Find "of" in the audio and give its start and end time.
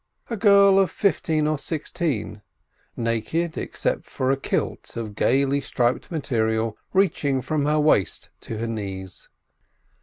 0.79-0.89, 4.97-5.13